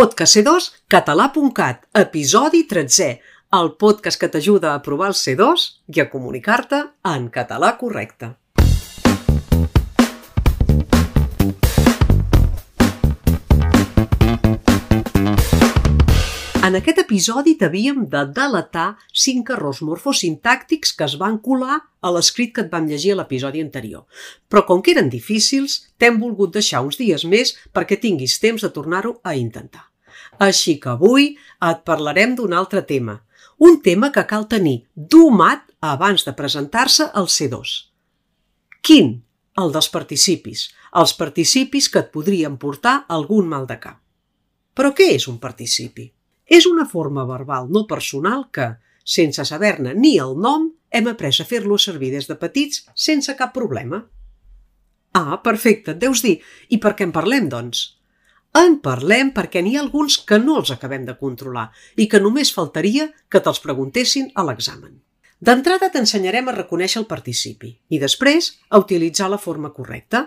[0.00, 3.08] Podcast C2, català.cat, episodi 13è,
[3.58, 6.78] el podcast que t'ajuda a aprovar el C2 i a comunicar-te
[7.10, 8.30] en català correcte.
[16.64, 22.54] En aquest episodi t'havíem de delatar cinc errors morfosintàctics que es van colar a l'escrit
[22.56, 24.08] que et vam llegir a l'episodi anterior.
[24.48, 28.72] Però com que eren difícils, t'hem volgut deixar uns dies més perquè tinguis temps de
[28.72, 29.89] tornar-ho a intentar.
[30.40, 31.34] Així que avui
[31.68, 33.18] et parlarem d'un altre tema.
[33.60, 37.74] Un tema que cal tenir domat abans de presentar-se al C2.
[38.80, 39.18] Quin?
[39.60, 40.68] El dels participis.
[40.96, 43.98] Els participis que et podrien portar algun mal de cap.
[44.74, 46.06] Però què és un participi?
[46.46, 48.72] És una forma verbal no personal que,
[49.04, 53.52] sense saber-ne ni el nom, hem après a fer-lo servir des de petits sense cap
[53.54, 54.00] problema.
[55.12, 56.38] Ah, perfecte, et deus dir.
[56.70, 57.99] I per què en parlem, doncs?
[58.58, 62.50] En parlem perquè n'hi ha alguns que no els acabem de controlar i que només
[62.54, 64.96] faltaria que te'ls preguntessin a l'examen.
[65.40, 70.26] D'entrada t'ensenyarem a reconèixer el participi i després a utilitzar la forma correcta.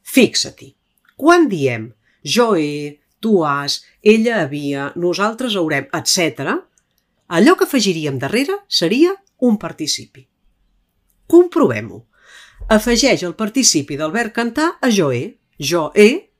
[0.00, 0.70] Fixa-t'hi,
[1.16, 1.90] quan diem
[2.22, 6.54] jo he, tu has, ella havia, nosaltres haurem, etc.,
[7.26, 10.22] allò que afegiríem darrere seria un participi.
[11.26, 12.04] Comprovem-ho.
[12.70, 15.24] Afegeix el participi del verb cantar a jo he.
[15.58, 16.33] Jo he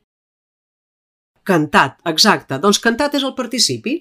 [1.47, 2.59] cantat, exacte.
[2.61, 3.98] Doncs cantat és el participi.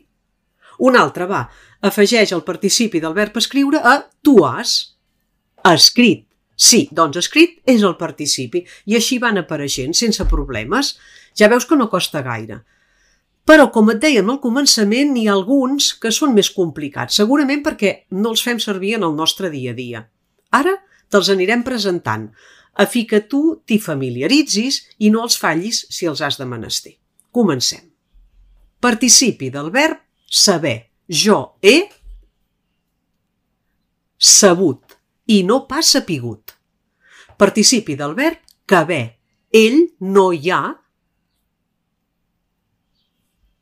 [0.88, 1.46] Un altre va.
[1.86, 4.96] Afegeix el participi del verb escriure a tu has.
[5.70, 6.28] Escrit.
[6.56, 10.94] Sí, doncs escrit és el participi i així van apareixent sense problemes.
[11.36, 12.62] Ja veus que no costa gaire.
[13.44, 17.94] Però, com et dèiem al començament, n'hi ha alguns que són més complicats, segurament perquè
[18.16, 20.06] no els fem servir en el nostre dia a dia.
[20.56, 20.78] Ara
[21.12, 22.30] te'ls anirem presentant,
[22.74, 26.96] a fi que tu t'hi familiaritzis i no els fallis si els has de menester.
[27.34, 27.90] Comencem.
[28.80, 29.98] Participi del verb
[30.30, 30.92] saber.
[31.10, 31.90] Jo he
[34.18, 34.94] sabut
[35.26, 36.54] i no pas sapigut.
[37.38, 38.40] Participi del verb
[38.70, 39.18] caber.
[39.54, 40.62] Ell no hi ha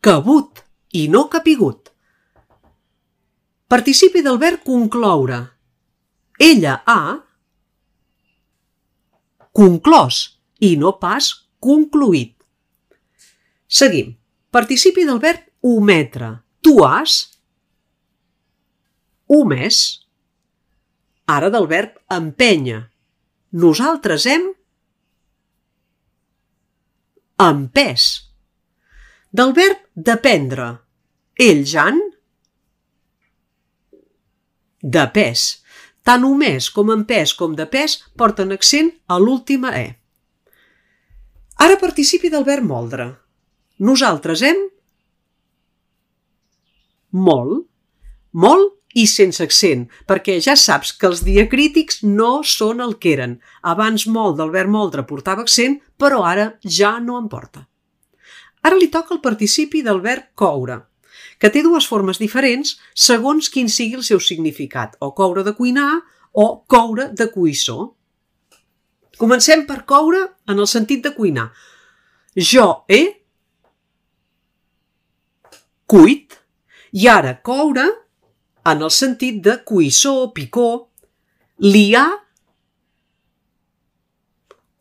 [0.01, 0.61] cabut
[0.97, 1.89] i no capigut.
[3.71, 5.39] Participi del verb concloure.
[6.41, 7.15] Ella ha
[9.55, 10.21] conclòs
[10.59, 12.40] i no pas concluït.
[13.71, 14.17] Seguim.
[14.51, 16.31] Participi del verb ometre.
[16.59, 17.21] Tu has
[19.31, 19.77] omès.
[21.31, 22.81] Ara del verb empènyer.
[23.63, 24.49] Nosaltres hem
[27.39, 28.09] empès.
[29.31, 30.67] Del verb dependre.
[31.39, 32.03] Ells han
[34.81, 35.47] de pes.
[36.03, 39.87] Tant omès com en pes com de pes porten accent a l'última E.
[41.61, 43.11] Ara participi del verb moldre.
[43.81, 44.59] Nosaltres hem
[47.11, 47.65] molt,
[48.31, 53.37] molt i sense accent, perquè ja saps que els diacrítics no són el que eren.
[53.63, 57.65] Abans molt del verb moldre portava accent, però ara ja no en porta.
[58.61, 60.77] Ara li toca el participi del verb coure,
[61.39, 66.01] que té dues formes diferents segons quin sigui el seu significat, o coure de cuinar
[66.33, 67.95] o coure de cuissó.
[69.17, 71.49] Comencem per coure en el sentit de cuinar.
[72.37, 73.20] Jo he
[75.91, 76.37] cuit
[76.95, 77.83] i ara coure
[78.71, 80.67] en el sentit de cuissó, picó,
[81.65, 82.07] li ha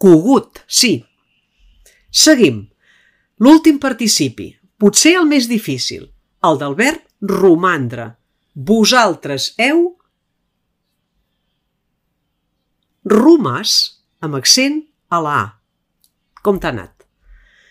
[0.01, 0.99] cogut, sí.
[2.11, 2.67] Seguim.
[3.41, 6.11] L'últim participi, potser el més difícil,
[6.45, 8.11] el del verb romandre.
[8.53, 9.87] Vosaltres heu
[13.09, 13.77] romàs
[14.21, 15.47] amb accent a la A.
[16.45, 17.10] Com t'ha anat?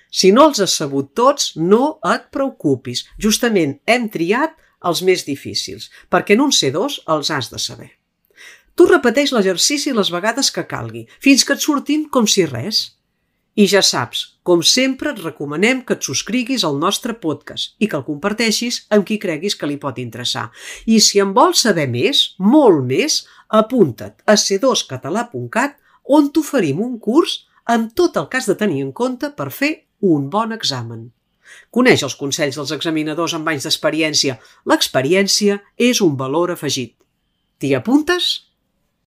[0.10, 3.06] Si no els has sabut tots, no et preocupis.
[3.22, 7.92] Justament hem triat els més difícils, perquè en un C2 els has de saber.
[8.80, 12.96] Tu repeteix l'exercici les vegades que calgui, fins que et surtin com si res.
[13.60, 17.98] I ja saps, com sempre et recomanem que et subscriguis al nostre podcast i que
[18.00, 20.46] el comparteixis amb qui creguis que li pot interessar.
[20.88, 25.76] I si en vols saber més, molt més, apunta't a c2català.cat
[26.16, 29.74] on t'oferim un curs amb tot el que has de tenir en compte per fer
[30.02, 31.10] un bon examen.
[31.74, 34.38] Coneix els consells dels examinadors amb anys d'experiència.
[34.70, 36.96] L'experiència és un valor afegit.
[37.60, 38.49] T'hi apuntes?